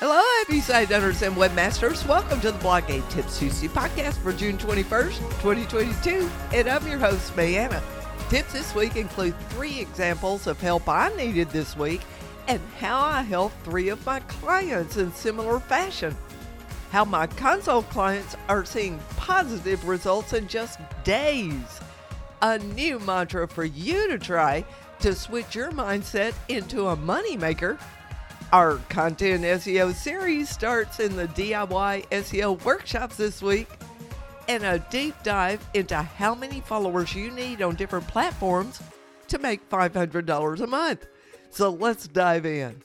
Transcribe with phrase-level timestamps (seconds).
[0.00, 2.08] Hello, happy site owners and webmasters.
[2.08, 6.26] Welcome to the BlogAid Tips Tuesday podcast for June 21st, 2022.
[6.54, 7.82] And I'm your host, Mayanna.
[8.30, 12.00] Tips this week include three examples of help I needed this week
[12.48, 16.16] and how I helped three of my clients in similar fashion.
[16.92, 21.78] How my consult clients are seeing positive results in just days.
[22.40, 24.64] A new mantra for you to try
[25.00, 27.78] to switch your mindset into a moneymaker
[28.52, 33.68] our content SEO series starts in the DIY SEO workshops this week
[34.48, 38.80] and a deep dive into how many followers you need on different platforms
[39.28, 41.06] to make $500 a month.
[41.50, 42.82] So let's dive in.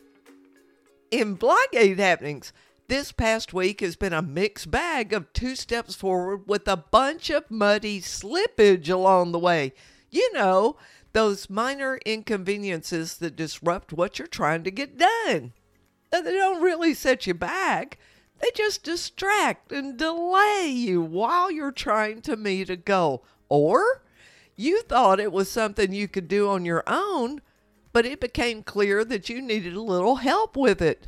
[1.10, 2.54] In BlogAid happenings,
[2.88, 7.32] this past week has been a mixed bag of two steps forward with a bunch
[7.32, 9.74] of muddy slippage along the way.
[10.12, 10.78] You know,
[11.16, 15.54] those minor inconveniences that disrupt what you're trying to get done.
[16.12, 17.98] They don't really set you back,
[18.42, 23.24] they just distract and delay you while you're trying to meet a goal.
[23.48, 24.02] Or
[24.58, 27.40] you thought it was something you could do on your own,
[27.94, 31.08] but it became clear that you needed a little help with it.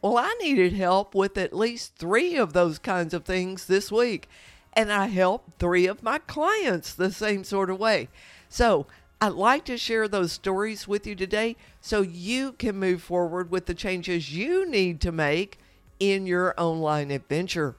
[0.00, 4.30] Well, I needed help with at least three of those kinds of things this week,
[4.72, 8.08] and I helped three of my clients the same sort of way.
[8.48, 8.86] So
[9.18, 13.64] I'd like to share those stories with you today so you can move forward with
[13.64, 15.58] the changes you need to make
[15.98, 17.76] in your online adventure.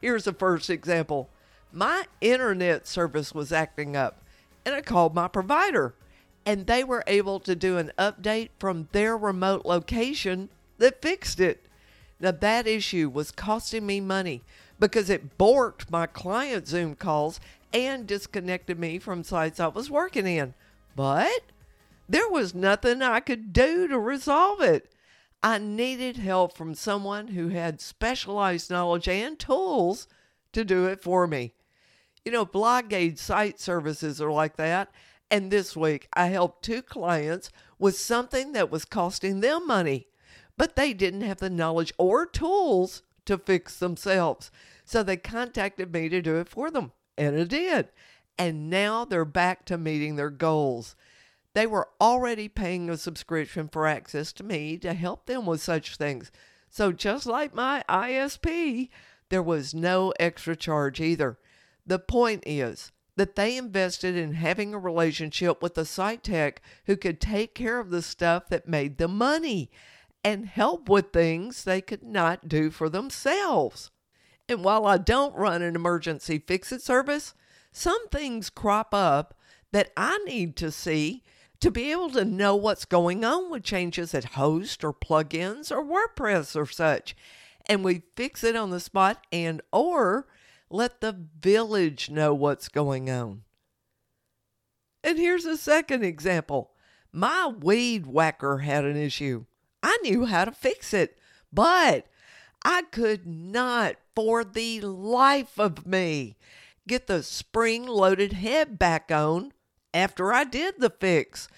[0.00, 1.30] Here's the first example
[1.72, 4.24] my internet service was acting up,
[4.66, 5.94] and I called my provider,
[6.44, 11.66] and they were able to do an update from their remote location that fixed it.
[12.18, 14.42] Now, that issue was costing me money
[14.80, 17.38] because it borked my client Zoom calls
[17.72, 20.54] and disconnected me from sites I was working in.
[21.00, 21.44] But
[22.10, 24.92] there was nothing I could do to resolve it.
[25.42, 30.06] I needed help from someone who had specialized knowledge and tools
[30.52, 31.54] to do it for me.
[32.22, 34.92] You know, BlogAid site services are like that.
[35.30, 40.08] And this week, I helped two clients with something that was costing them money,
[40.58, 44.50] but they didn't have the knowledge or tools to fix themselves.
[44.84, 47.88] So they contacted me to do it for them, and I did
[48.38, 50.96] and now they're back to meeting their goals.
[51.54, 55.96] They were already paying a subscription for access to me to help them with such
[55.96, 56.30] things.
[56.68, 58.88] So, just like my ISP,
[59.28, 61.38] there was no extra charge either.
[61.84, 66.96] The point is that they invested in having a relationship with a site tech who
[66.96, 69.70] could take care of the stuff that made them money
[70.22, 73.90] and help with things they could not do for themselves.
[74.48, 77.34] And while I don't run an emergency fix it service,
[77.72, 79.34] some things crop up
[79.72, 81.22] that I need to see
[81.60, 85.84] to be able to know what's going on with changes at host or plugins or
[85.84, 87.14] WordPress or such.
[87.66, 90.26] And we fix it on the spot and or
[90.70, 93.42] let the village know what's going on.
[95.04, 96.70] And here's a second example.
[97.12, 99.44] My weed whacker had an issue.
[99.82, 101.18] I knew how to fix it,
[101.52, 102.06] but
[102.64, 106.36] I could not for the life of me
[106.86, 109.52] get the spring loaded head back on
[109.92, 111.48] after I did the fix.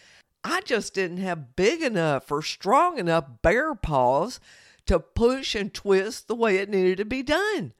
[0.45, 4.41] I just didn't have big enough or strong enough bear paws
[4.87, 7.73] to push and twist the way it needed to be done.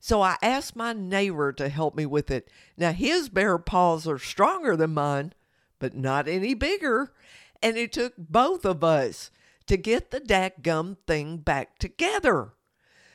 [0.00, 2.48] So I asked my neighbor to help me with it.
[2.78, 5.34] Now, his bear paws are stronger than mine,
[5.78, 7.12] but not any bigger.
[7.62, 9.30] And it took both of us
[9.66, 12.54] to get the dadgum thing back together.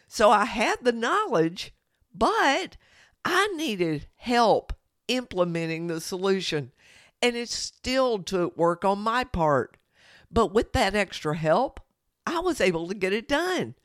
[0.07, 1.73] So I had the knowledge,
[2.13, 2.77] but
[3.25, 4.71] I needed help
[5.07, 6.71] implementing the solution,
[7.21, 9.77] and it still took work on my part.
[10.31, 11.79] But with that extra help,
[12.27, 13.75] I was able to get it done.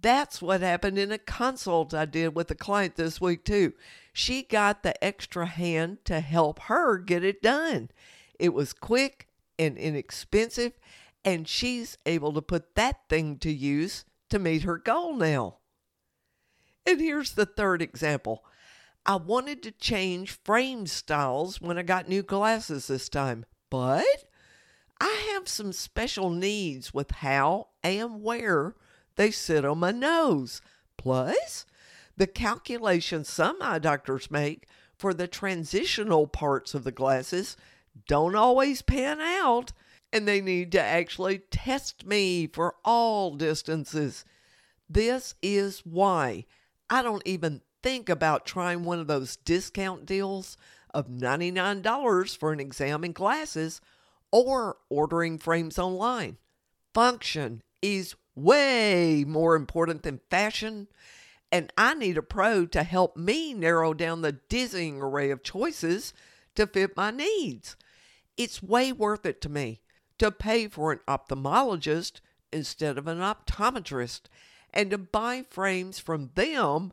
[0.00, 3.72] That's what happened in a consult I did with a client this week, too.
[4.12, 7.90] She got the extra hand to help her get it done.
[8.38, 9.28] It was quick
[9.58, 10.72] and inexpensive,
[11.24, 15.58] and she's able to put that thing to use to meet her goal now.
[16.84, 18.44] And here's the third example
[19.04, 24.04] I wanted to change frame styles when I got new glasses this time, but
[25.00, 28.76] I have some special needs with how and where
[29.16, 30.60] they sit on my nose.
[30.96, 31.66] Plus,
[32.16, 37.56] the calculations some eye doctors make for the transitional parts of the glasses
[38.06, 39.72] don't always pan out,
[40.12, 44.24] and they need to actually test me for all distances.
[44.88, 46.46] This is why
[46.88, 50.56] I don't even think about trying one of those discount deals
[50.94, 53.80] of $99 for an exam and glasses
[54.30, 56.38] or ordering frames online.
[56.94, 60.88] Function is way more important than fashion,
[61.50, 66.14] and I need a pro to help me narrow down the dizzying array of choices
[66.54, 67.76] to fit my needs.
[68.36, 69.80] It's way worth it to me
[70.18, 72.20] to pay for an ophthalmologist
[72.52, 74.22] instead of an optometrist
[74.72, 76.92] and to buy frames from them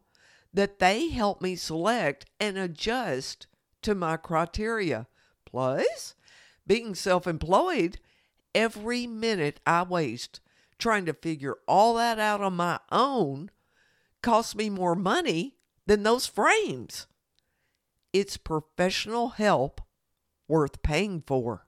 [0.54, 3.48] that they help me select and adjust
[3.82, 5.08] to my criteria.
[5.46, 6.16] Plus,
[6.66, 8.00] being self employed,
[8.54, 10.40] every minute I waste
[10.78, 13.52] trying to figure all that out on my own
[14.22, 15.56] costs me more money
[15.86, 17.06] than those frames.
[18.14, 19.82] It's professional help
[20.48, 21.68] worth paying for.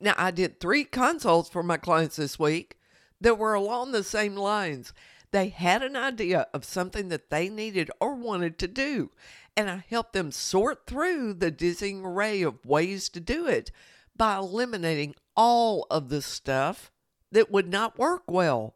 [0.00, 2.76] Now, I did three consults for my clients this week
[3.20, 4.92] that were along the same lines.
[5.30, 9.10] They had an idea of something that they needed or wanted to do,
[9.56, 13.70] and I helped them sort through the dizzying array of ways to do it
[14.16, 16.90] by eliminating all of the stuff
[17.30, 18.74] that would not work well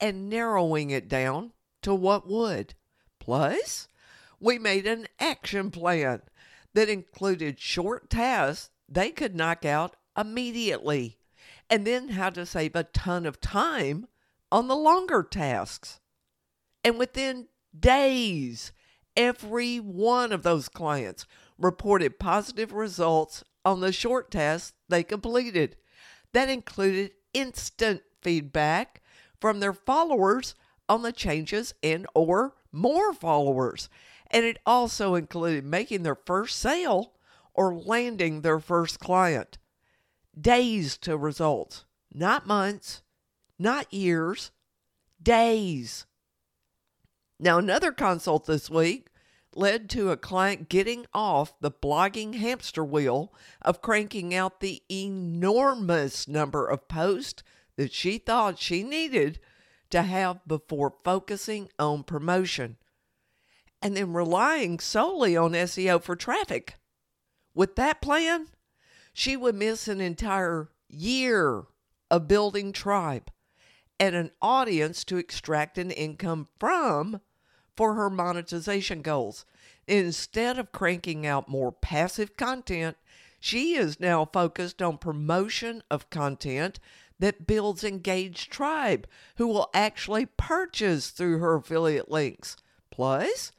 [0.00, 1.52] and narrowing it down
[1.82, 2.74] to what would.
[3.18, 3.88] Plus,
[4.38, 6.22] we made an action plan
[6.72, 11.18] that included short tasks they could knock out immediately
[11.68, 14.06] and then how to save a ton of time
[14.50, 16.00] on the longer tasks.
[16.84, 17.48] And within
[17.78, 18.72] days,
[19.16, 21.26] every one of those clients
[21.58, 25.76] reported positive results on the short tasks they completed.
[26.32, 29.02] That included instant feedback
[29.40, 30.54] from their followers
[30.88, 33.88] on the changes and or more followers.
[34.30, 37.14] And it also included making their first sale
[37.54, 39.58] or landing their first client.
[40.40, 43.02] Days to results, not months,
[43.60, 44.50] not years,
[45.22, 46.06] days.
[47.38, 49.08] Now, another consult this week
[49.54, 56.26] led to a client getting off the blogging hamster wheel of cranking out the enormous
[56.26, 57.42] number of posts
[57.76, 59.38] that she thought she needed
[59.90, 62.76] to have before focusing on promotion
[63.82, 66.76] and then relying solely on SEO for traffic.
[67.54, 68.46] With that plan,
[69.12, 71.64] she would miss an entire year
[72.10, 73.30] of building tribe
[74.00, 77.20] and an audience to extract an income from
[77.76, 79.44] for her monetization goals.
[79.86, 82.96] Instead of cranking out more passive content,
[83.38, 86.80] she is now focused on promotion of content
[87.18, 89.06] that builds engaged tribe
[89.36, 92.56] who will actually purchase through her affiliate links.
[92.90, 93.52] Plus,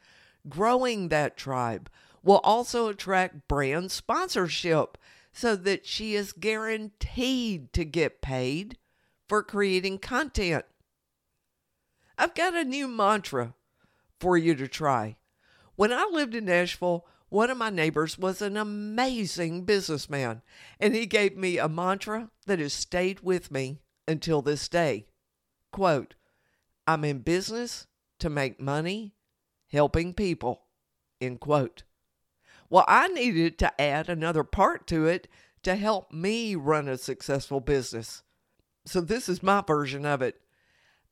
[0.50, 1.90] growing that tribe
[2.24, 4.98] will also attract brand sponsorship
[5.32, 8.78] so that she is guaranteed to get paid
[9.31, 10.66] for creating content.
[12.18, 13.54] I've got a new mantra
[14.19, 15.16] for you to try.
[15.78, 20.42] When I lived in Nashville, one of my neighbors was an amazing businessman,
[20.81, 25.06] and he gave me a mantra that has stayed with me until this day.
[25.72, 26.16] Quote,
[26.86, 27.88] I'm in business
[28.19, 29.13] to make money
[29.69, 30.63] helping people.
[31.22, 31.83] End quote.
[32.69, 35.30] Well, I needed to add another part to it
[35.63, 38.24] to help me run a successful business.
[38.86, 40.42] So, this is my version of it.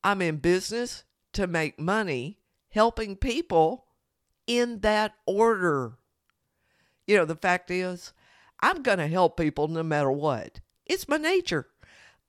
[0.04, 2.40] I'm in business to make money
[2.70, 3.86] helping people
[4.48, 5.98] in that order.
[7.06, 8.14] You know, the fact is,
[8.62, 10.60] I'm going to help people no matter what.
[10.86, 11.68] It's my nature.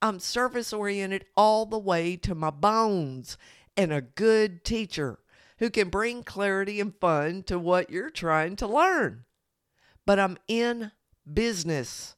[0.01, 3.37] I'm service oriented all the way to my bones
[3.77, 5.19] and a good teacher
[5.59, 9.25] who can bring clarity and fun to what you're trying to learn.
[10.05, 10.91] But I'm in
[11.31, 12.15] business,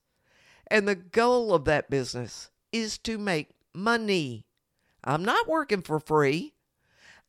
[0.68, 4.46] and the goal of that business is to make money.
[5.04, 6.54] I'm not working for free.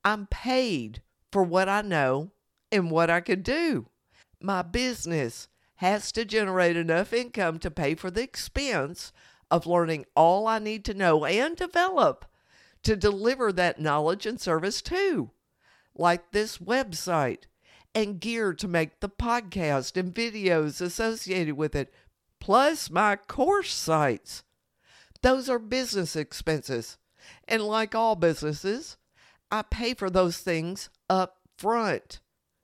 [0.04, 2.32] I'm paid for what I know
[2.72, 3.86] and what I can do.
[4.40, 9.12] My business has to generate enough income to pay for the expense
[9.50, 12.24] of learning all I need to know and develop
[12.82, 15.30] to deliver that knowledge and service too,
[15.94, 17.44] like this website
[17.94, 21.92] and gear to make the podcast and videos associated with it,
[22.40, 24.42] plus my course sites.
[25.24, 26.98] Those are business expenses.
[27.48, 28.98] And like all businesses,
[29.50, 32.20] I pay for those things up front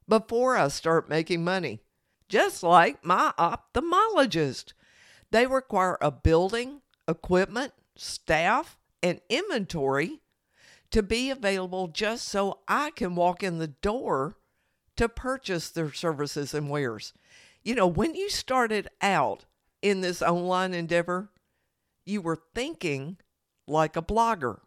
[0.06, 1.80] before I start making money.
[2.28, 4.74] Just like my ophthalmologist.
[5.30, 10.20] They require a building, equipment, staff, and inventory
[10.90, 14.36] to be available just so I can walk in the door
[14.98, 17.14] to purchase their services and wares.
[17.62, 19.46] You know, when you started out
[19.80, 21.30] in this online endeavor,
[22.04, 23.18] you were thinking
[23.66, 24.60] like a blogger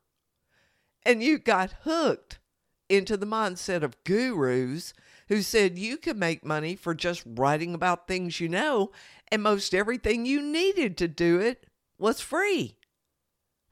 [1.05, 2.39] and you got hooked
[2.89, 4.93] into the mindset of gurus
[5.27, 8.91] who said you could make money for just writing about things you know,
[9.31, 11.65] and most everything you needed to do it
[11.97, 12.77] was free.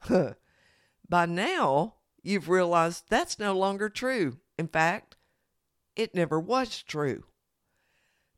[1.08, 4.38] by now you've realized that's no longer true.
[4.58, 5.16] In fact,
[5.94, 7.24] it never was true.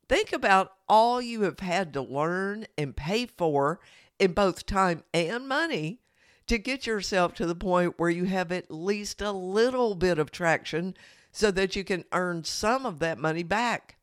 [0.07, 3.79] Think about all you have had to learn and pay for
[4.19, 6.01] in both time and money
[6.47, 10.31] to get yourself to the point where you have at least a little bit of
[10.31, 10.95] traction
[11.31, 13.97] so that you can earn some of that money back.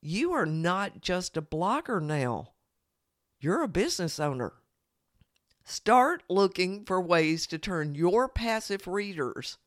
[0.00, 2.52] You are not just a blogger now,
[3.38, 4.54] you're a business owner.
[5.64, 9.58] Start looking for ways to turn your passive readers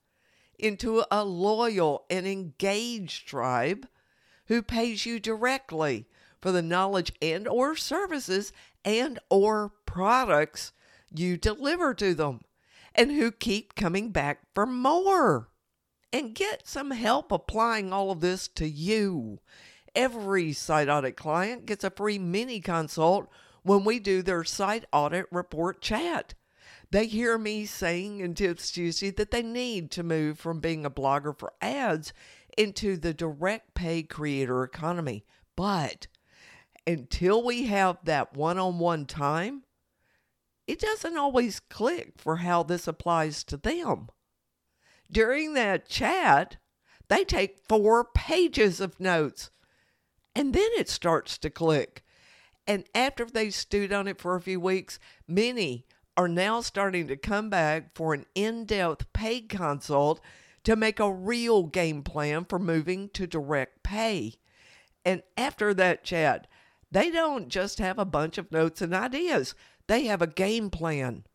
[0.60, 3.88] into a loyal and engaged tribe
[4.48, 6.08] who pays you directly
[6.42, 8.52] for the knowledge and or services
[8.86, 10.74] and or products
[11.14, 12.42] you deliver to them
[12.96, 15.50] and who keep coming back for more.
[16.12, 19.40] And get some help applying all of this to you.
[19.96, 23.30] Every site audit client gets a free mini consult
[23.64, 26.36] when we do their site audit report chat.
[26.92, 30.92] They hear me saying in Tips Tuesday that they need to move from being a
[30.92, 32.14] blogger for ads
[32.56, 35.26] into the direct pay creator economy.
[35.56, 36.06] But
[36.86, 39.64] until we have that one on one time,
[40.68, 44.10] it doesn't always click for how this applies to them.
[45.12, 46.58] During that chat,
[47.10, 49.50] they take four pages of notes
[50.36, 52.04] and then it starts to click.
[52.66, 55.86] And after they stewed on it for a few weeks, many
[56.16, 60.22] are now starting to come back for an in depth paid consult
[60.64, 64.36] to make a real game plan for moving to direct pay.
[65.04, 66.48] And after that chat,
[66.94, 69.56] they don't just have a bunch of notes and ideas,
[69.88, 71.26] they have a game plan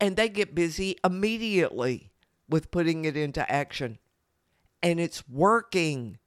[0.00, 2.10] and they get busy immediately
[2.48, 3.98] with putting it into action.
[4.82, 6.18] And it's working.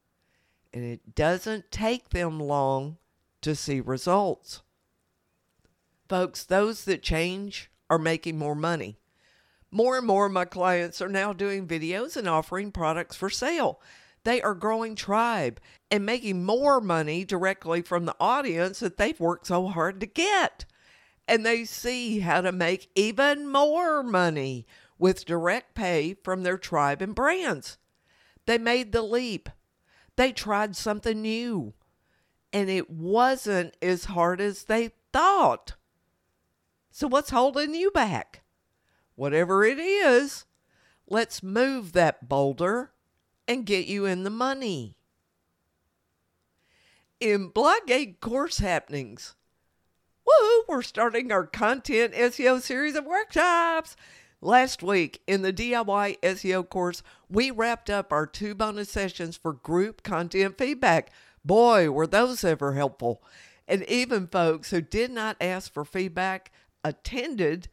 [0.73, 2.97] And it doesn't take them long
[3.41, 4.61] to see results.
[6.07, 8.97] Folks, those that change are making more money.
[9.71, 13.81] More and more of my clients are now doing videos and offering products for sale.
[14.25, 19.45] They are growing tribe and making more money directly from the audience that they've worked
[19.47, 20.65] so hard to get.
[21.27, 24.65] And they see how to make even more money
[24.97, 27.77] with direct pay from their tribe and brands.
[28.47, 29.47] They made the leap.
[30.15, 31.75] They tried something new.
[32.51, 35.75] And it wasn't as hard as they thought.
[36.89, 38.41] So, what's holding you back?
[39.13, 40.45] Whatever it is,
[41.07, 42.91] let's move that boulder
[43.47, 44.95] and get you in the money.
[47.19, 49.35] In BlogAid course happenings,
[50.25, 53.95] woo, we're starting our content SEO series of workshops.
[54.41, 59.53] Last week in the DIY SEO course, we wrapped up our two bonus sessions for
[59.53, 61.09] group content feedback.
[61.43, 63.23] Boy, were those ever helpful.
[63.67, 66.51] And even folks who did not ask for feedback
[66.83, 67.69] attended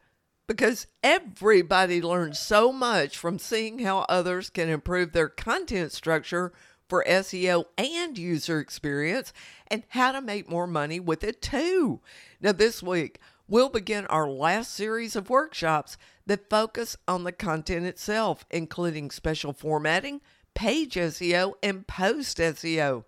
[0.47, 6.51] because everybody learns so much from seeing how others can improve their content structure
[6.89, 9.33] for SEO and user experience
[9.67, 12.01] and how to make more money with it too.
[12.41, 17.85] Now, this week, we'll begin our last series of workshops that focus on the content
[17.85, 20.21] itself, including special formatting,
[20.53, 23.05] page SEO, and post SEO.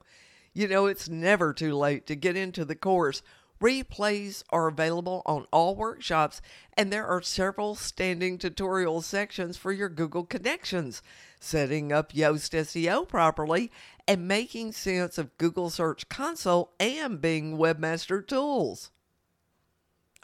[0.53, 3.21] You know, it's never too late to get into the course
[3.65, 6.39] Replays are available on all workshops,
[6.77, 11.01] and there are several standing tutorial sections for your Google connections,
[11.39, 13.71] setting up Yoast SEO properly,
[14.07, 18.91] and making sense of Google Search Console and Bing Webmaster Tools.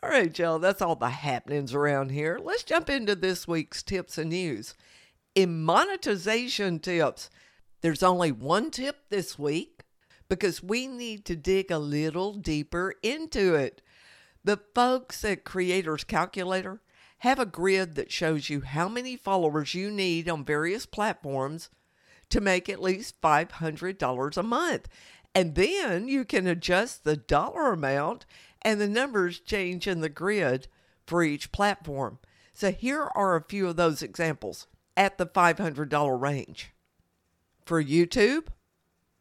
[0.03, 2.39] All right, y'all, that's all the happenings around here.
[2.39, 4.75] Let's jump into this week's tips and news.
[5.33, 7.31] In monetization tips,
[7.81, 9.70] there's only one tip this week
[10.31, 13.81] because we need to dig a little deeper into it.
[14.45, 16.79] The folks at Creators Calculator
[17.17, 21.69] have a grid that shows you how many followers you need on various platforms
[22.29, 24.87] to make at least $500 a month.
[25.35, 28.25] And then you can adjust the dollar amount
[28.61, 30.69] and the numbers change in the grid
[31.05, 32.19] for each platform.
[32.53, 36.71] So here are a few of those examples at the $500 range.
[37.65, 38.47] For YouTube,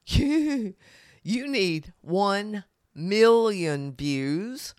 [1.22, 4.74] you need 1 million views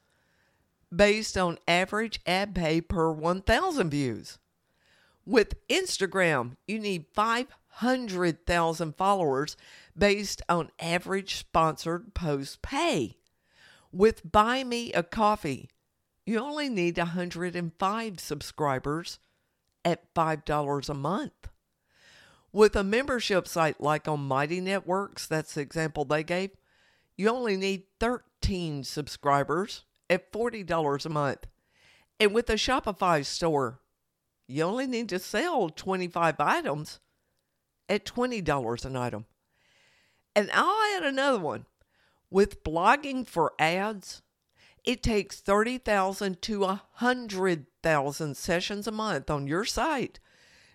[0.93, 4.37] based on average ad pay per 1,000 views.
[5.25, 9.55] With Instagram, you need 500,000 followers
[9.97, 13.17] based on average sponsored post pay.
[13.91, 15.69] With Buy Me a Coffee,
[16.25, 19.19] you only need 105 subscribers
[19.83, 21.47] at $5 a month.
[22.53, 26.51] With a membership site like on Mighty Networks, that's the example they gave,
[27.15, 31.47] you only need 13 subscribers at $40 a month.
[32.19, 33.79] And with a Shopify store,
[34.47, 36.99] you only need to sell 25 items
[37.87, 39.25] at $20 an item.
[40.35, 41.65] And I'll add another one.
[42.29, 44.21] With blogging for ads,
[44.83, 50.19] it takes 30,000 to 100,000 sessions a month on your site,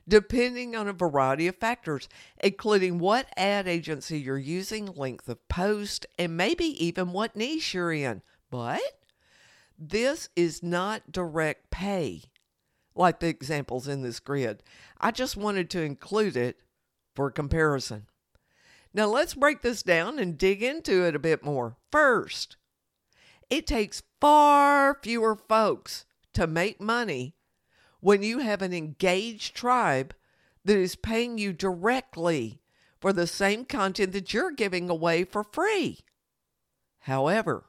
[0.09, 2.09] depending on a variety of factors,
[2.43, 7.93] including what ad agency you're using, length of post, and maybe even what niche you're
[7.93, 8.23] in.
[8.51, 8.81] But
[9.79, 12.23] this is not direct pay
[12.95, 14.63] like the examples in this grid.
[14.99, 16.59] I just wanted to include it
[17.15, 18.07] for comparison.
[18.95, 21.77] Now let's break this down and dig into it a bit more.
[21.93, 22.57] First,
[23.51, 27.36] it takes far fewer folks to make money
[28.01, 30.15] when you have an engaged tribe
[30.65, 32.61] that is paying you directly
[33.01, 36.01] for the same content that you're giving away for free.
[37.01, 37.67] However,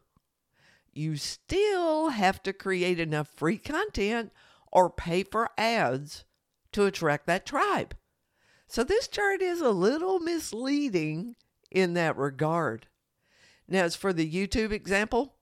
[0.93, 4.31] you still have to create enough free content
[4.71, 6.25] or pay for ads
[6.71, 7.95] to attract that tribe.
[8.67, 11.35] So this chart is a little misleading
[11.71, 12.87] in that regard.
[13.67, 15.35] Now, as for the YouTube example,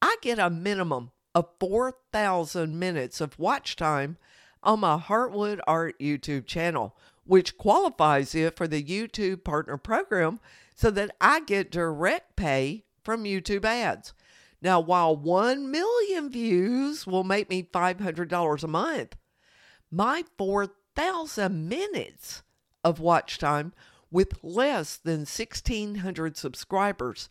[0.00, 4.16] I get a minimum of 4,000 minutes of watch time
[4.62, 10.40] on my Heartwood Art YouTube channel, which qualifies it for the YouTube Partner Program
[10.74, 14.12] so that I get direct pay from YouTube ads.
[14.60, 19.16] Now, while 1 million views will make me $500 a month,
[19.90, 22.42] my 4,000 minutes
[22.84, 23.72] of watch time
[24.10, 27.28] with less than 1,600 subscribers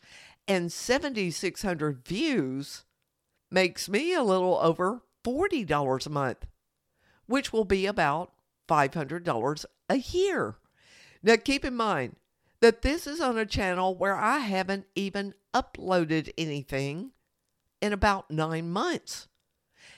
[0.48, 2.84] and 7,600 views
[3.51, 6.46] makes me a little over $40 a month,
[7.25, 8.31] which will be about
[8.67, 10.55] $500 a year.
[11.22, 12.15] Now, keep in mind
[12.62, 17.12] that this is on a channel where I haven't even uploaded anything
[17.81, 19.27] in about nine months.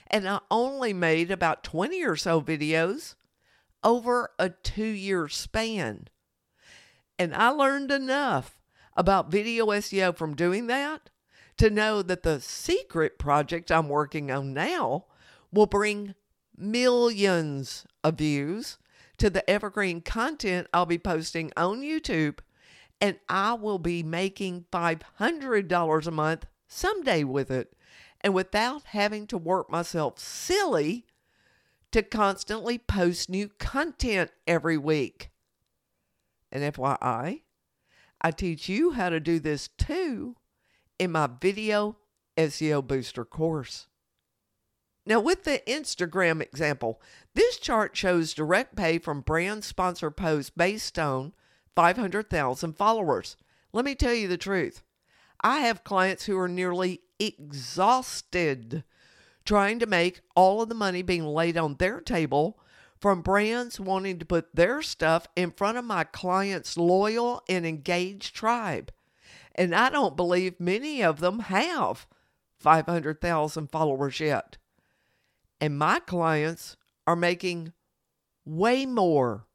[0.08, 3.14] And I only made about 20 or so videos
[3.82, 6.08] over a two year span.
[7.18, 8.58] And I learned enough
[8.96, 11.10] about video SEO from doing that
[11.56, 15.06] to know that the secret project I'm working on now
[15.52, 16.14] will bring
[16.56, 18.78] millions of views
[19.18, 22.40] to the evergreen content I'll be posting on YouTube,
[23.00, 27.72] and I will be making $500 a month someday with it,
[28.20, 31.06] and without having to work myself silly
[31.92, 35.30] to constantly post new content every week.
[36.50, 37.42] And FYI,
[38.20, 40.36] I teach you how to do this too
[41.04, 41.96] in my Video
[42.36, 43.86] SEO Booster course.
[45.06, 47.00] Now, with the Instagram example,
[47.34, 51.34] this chart shows direct pay from brand sponsor posts based on
[51.76, 53.36] 500,000 followers.
[53.72, 54.82] Let me tell you the truth.
[55.42, 58.82] I have clients who are nearly exhausted
[59.44, 62.58] trying to make all of the money being laid on their table
[62.98, 68.34] from brands wanting to put their stuff in front of my clients' loyal and engaged
[68.34, 68.90] tribe.
[69.54, 72.06] And I don't believe many of them have
[72.58, 74.56] 500,000 followers yet.
[75.60, 77.72] And my clients are making
[78.44, 79.46] way more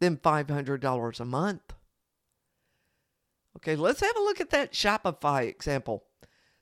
[0.00, 1.74] than $500 a month.
[3.56, 6.04] Okay, let's have a look at that Shopify example.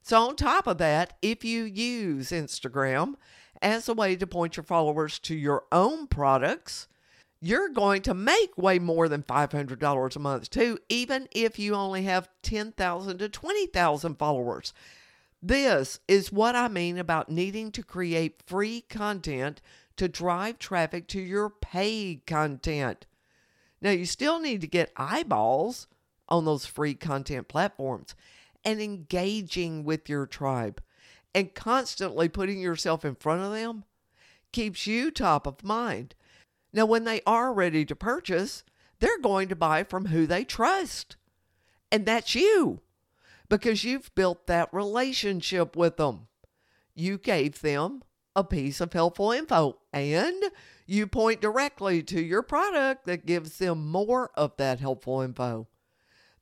[0.02, 3.14] So, on top of that, if you use Instagram
[3.62, 6.88] as a way to point your followers to your own products,
[7.46, 12.04] you're going to make way more than $500 a month too, even if you only
[12.04, 14.72] have 10,000 to 20,000 followers.
[15.42, 19.60] This is what I mean about needing to create free content
[19.98, 23.04] to drive traffic to your paid content.
[23.82, 25.86] Now, you still need to get eyeballs
[26.30, 28.14] on those free content platforms
[28.64, 30.82] and engaging with your tribe
[31.34, 33.84] and constantly putting yourself in front of them
[34.50, 36.14] keeps you top of mind.
[36.74, 38.64] Now, when they are ready to purchase,
[38.98, 41.16] they're going to buy from who they trust.
[41.92, 42.80] And that's you
[43.48, 46.26] because you've built that relationship with them.
[46.92, 48.02] You gave them
[48.34, 50.42] a piece of helpful info and
[50.84, 55.68] you point directly to your product that gives them more of that helpful info.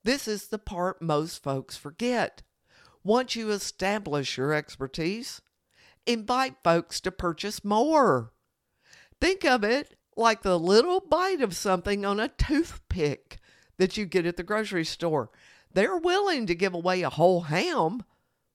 [0.03, 2.43] This is the part most folks forget.
[3.05, 5.43] Once you establish your expertise,
[6.07, 8.33] invite folks to purchase more.
[9.21, 13.39] Think of it like the little bite of something on a toothpick
[13.79, 15.31] that you get at the grocery store.
[15.73, 18.03] They're willing to give away a whole ham,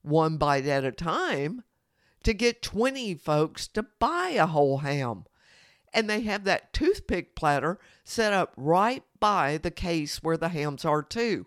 [0.02, 1.64] one bite at a time,
[2.22, 5.24] to get 20 folks to buy a whole ham
[5.92, 10.84] and they have that toothpick platter set up right by the case where the hams
[10.84, 11.46] are too.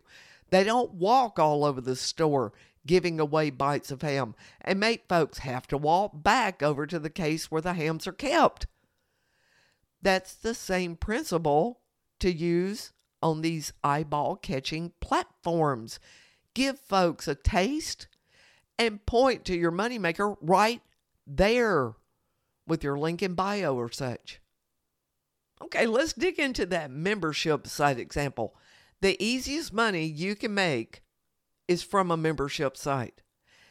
[0.50, 2.52] They don't walk all over the store
[2.86, 7.10] giving away bites of ham and make folks have to walk back over to the
[7.10, 8.68] case where the hams are kept.
[10.02, 11.82] That's the same principle
[12.20, 16.00] to use on these eyeball catching platforms.
[16.54, 18.08] Give folks a taste
[18.80, 20.82] and point to your moneymaker right
[21.28, 21.94] there
[22.68, 24.42] with your link in bio or such.
[25.62, 28.56] Okay, let's dig into that membership site example.
[29.02, 31.04] The easiest money you can make
[31.68, 33.22] is from a membership site.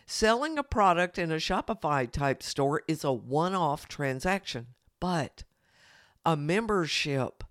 [0.06, 4.68] Selling a product in a Shopify type store is a one off transaction,
[5.00, 5.44] but
[6.24, 7.44] a membership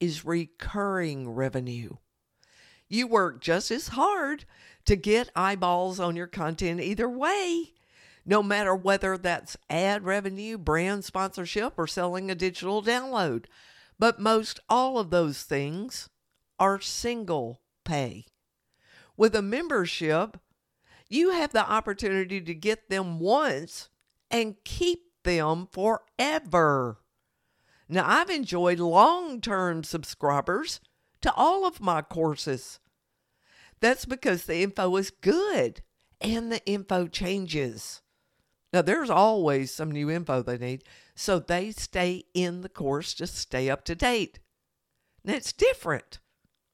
[0.00, 1.96] is recurring revenue.
[2.88, 4.44] You work just as hard
[4.84, 7.72] to get eyeballs on your content either way,
[8.26, 13.46] no matter whether that's ad revenue, brand sponsorship, or selling a digital download.
[13.98, 16.08] But most all of those things
[16.58, 18.26] are single pay.
[19.16, 20.38] With a membership,
[21.08, 23.88] you have the opportunity to get them once
[24.30, 27.01] and keep them forever.
[27.92, 30.80] Now, I've enjoyed long term subscribers
[31.20, 32.80] to all of my courses.
[33.80, 35.82] That's because the info is good
[36.18, 38.00] and the info changes.
[38.72, 43.26] Now, there's always some new info they need, so they stay in the course to
[43.26, 44.38] stay up to date.
[45.22, 46.18] Now, it's different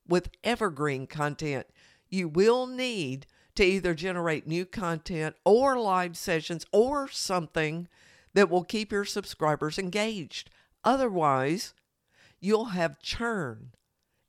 [0.06, 1.66] with evergreen content.
[2.08, 3.26] You will need
[3.56, 7.88] to either generate new content or live sessions or something
[8.34, 10.48] that will keep your subscribers engaged.
[10.84, 11.74] Otherwise,
[12.40, 13.72] you'll have churn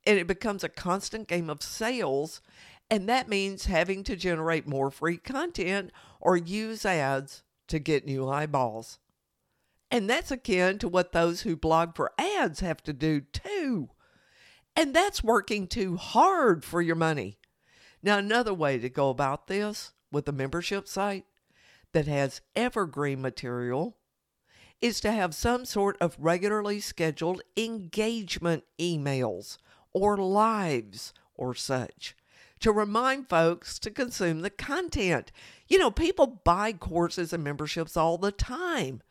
[0.05, 2.41] and it becomes a constant game of sales.
[2.89, 8.27] And that means having to generate more free content or use ads to get new
[8.27, 8.97] eyeballs.
[9.91, 13.89] And that's akin to what those who blog for ads have to do too.
[14.75, 17.37] And that's working too hard for your money.
[18.01, 21.25] Now, another way to go about this with a membership site
[21.91, 23.97] that has evergreen material
[24.81, 29.57] is to have some sort of regularly scheduled engagement emails
[29.93, 32.15] or lives or such
[32.59, 35.31] to remind folks to consume the content.
[35.67, 39.01] You know, people buy courses and memberships all the time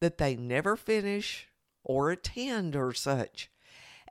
[0.00, 1.48] that they never finish
[1.84, 3.50] or attend or such.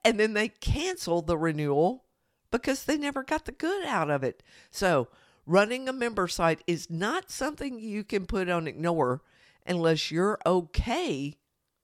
[0.04, 2.06] And then they cancel the renewal
[2.52, 4.42] because they never got the good out of it.
[4.72, 5.10] So,
[5.46, 9.22] running a member site is not something you can put on ignore
[9.66, 11.38] unless you're okay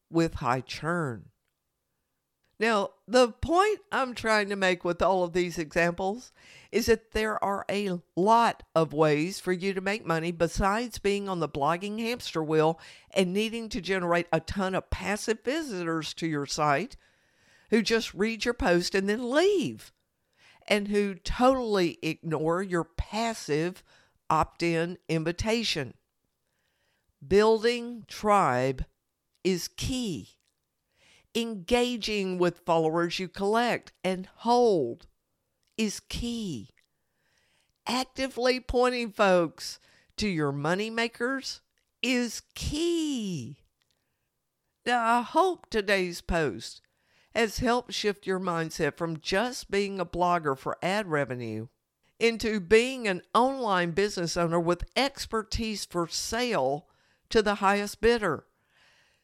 [0.09, 1.29] with high churn.
[2.57, 6.31] Now, the point I'm trying to make with all of these examples
[6.71, 11.27] is that there are a lot of ways for you to make money besides being
[11.27, 12.79] on the blogging hamster wheel
[13.11, 16.95] and needing to generate a ton of passive visitors to your site
[17.71, 19.91] who just read your post and then leave
[20.67, 23.83] and who totally ignore your passive
[24.29, 25.93] opt in invitation.
[27.27, 28.85] Building tribe
[29.43, 30.29] is key.
[31.33, 35.07] Engaging with followers you collect and hold
[35.77, 36.69] is key.
[37.87, 39.79] Actively pointing folks
[40.17, 41.61] to your money makers
[42.01, 43.59] is key.
[44.85, 46.81] Now, I hope today's post
[47.33, 51.67] has helped shift your mindset from just being a blogger for ad revenue
[52.19, 56.87] into being an online business owner with expertise for sale
[57.35, 58.45] to the highest bidder.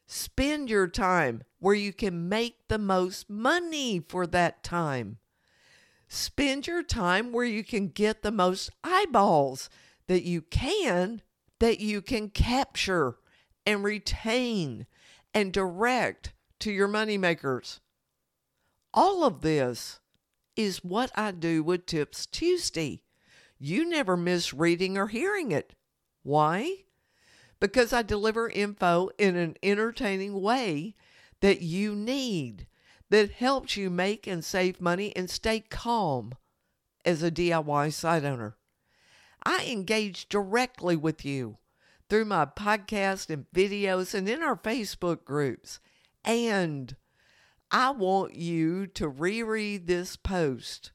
[0.06, 5.20] Spend your time where you can make the most money for that time.
[6.10, 9.70] Spend your time where you can get the most eyeballs
[10.08, 11.22] that you can,
[11.62, 13.16] that you can capture
[13.66, 14.88] and retain
[15.34, 17.80] and direct to your moneymakers.
[18.94, 20.02] All of this
[20.58, 23.04] is what I do with Tips Tuesday.
[23.58, 25.76] You never miss reading or hearing it.
[26.24, 26.84] Why?
[27.62, 30.96] Because I deliver info in an entertaining way
[31.40, 32.68] that you need
[33.10, 36.34] that helps you make and save money and stay calm
[37.06, 38.58] as a DIY site owner.
[39.46, 41.58] I engage directly with you
[42.10, 45.80] through my podcast and videos and in our Facebook groups.
[46.26, 46.96] And
[47.70, 50.92] I want you to reread this post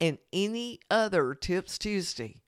[0.00, 2.42] and any other Tips Tuesday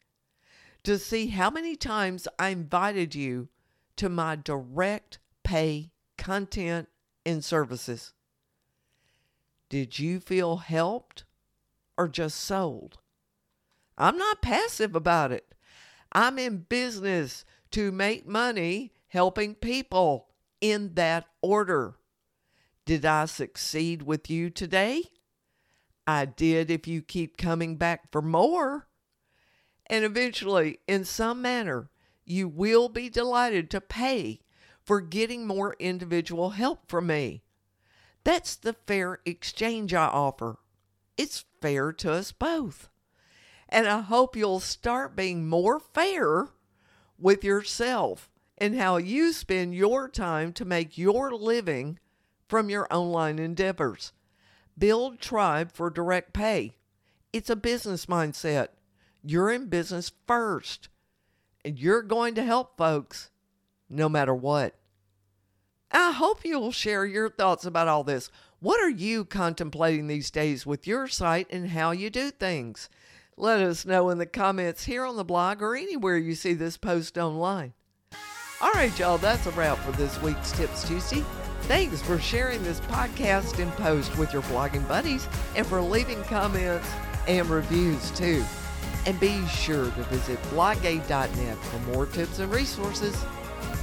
[0.84, 3.48] to see how many times I invited you
[3.96, 6.88] to my direct pay content
[7.26, 8.12] and services.
[9.68, 11.24] Did you feel helped
[11.96, 12.98] or just sold?
[13.98, 15.54] I'm not passive about it.
[16.12, 20.28] I'm in business to make money helping people
[20.60, 21.96] in that order.
[22.84, 25.04] Did I succeed with you today?
[26.06, 28.88] I did if you keep coming back for more
[29.90, 31.90] and eventually, in some manner,
[32.24, 34.40] you will be delighted to pay
[34.84, 37.42] for getting more individual help from me.
[38.22, 40.60] That's the fair exchange I offer.
[41.16, 42.88] It's fair to us both.
[43.68, 46.46] And I hope you'll start being more fair
[47.18, 51.98] with yourself and how you spend your time to make your living
[52.48, 54.12] from your online endeavors.
[54.78, 56.76] Build Tribe for direct pay.
[57.32, 58.68] It's a business mindset.
[59.22, 60.88] You're in business first,
[61.64, 63.30] and you're going to help folks
[63.88, 64.74] no matter what.
[65.92, 68.30] I hope you'll share your thoughts about all this.
[68.60, 72.88] What are you contemplating these days with your site and how you do things?
[73.36, 76.76] Let us know in the comments here on the blog or anywhere you see this
[76.76, 77.72] post online.
[78.60, 81.24] All right, y'all, that's a wrap for this week's Tips Tuesday.
[81.62, 86.86] Thanks for sharing this podcast and post with your blogging buddies and for leaving comments
[87.26, 88.44] and reviews too.
[89.06, 93.16] And be sure to visit blogaid.net for more tips and resources.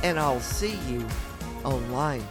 [0.04, 1.06] And I'll see you
[1.64, 2.24] online.